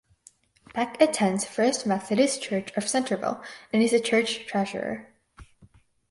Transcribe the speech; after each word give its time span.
Beck 0.73 0.99
attends 0.99 1.45
First 1.45 1.85
Methodist 1.85 2.41
Church 2.41 2.71
of 2.75 2.89
Centerville 2.89 3.39
and 3.71 3.83
is 3.83 3.91
the 3.91 3.99
church 3.99 4.47
treasurer. 4.47 5.13